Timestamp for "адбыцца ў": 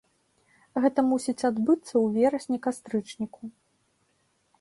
1.49-2.05